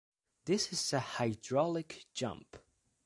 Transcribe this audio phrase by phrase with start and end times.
[0.45, 2.57] This is a hydraulic jump.